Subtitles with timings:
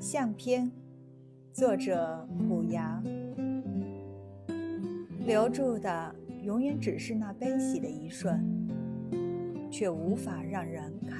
[0.00, 0.72] 相片
[1.52, 3.04] 作者虎阳。
[5.26, 8.42] 留住的永远只是那悲喜的一瞬
[9.70, 11.19] 却无法让人看